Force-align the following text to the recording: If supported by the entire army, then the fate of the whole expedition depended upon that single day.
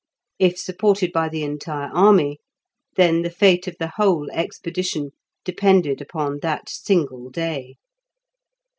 If 0.39 0.57
supported 0.57 1.13
by 1.13 1.29
the 1.29 1.43
entire 1.43 1.89
army, 1.93 2.39
then 2.95 3.21
the 3.21 3.29
fate 3.29 3.67
of 3.67 3.75
the 3.77 3.91
whole 3.97 4.31
expedition 4.31 5.11
depended 5.45 6.01
upon 6.01 6.39
that 6.41 6.69
single 6.69 7.29
day. 7.29 7.75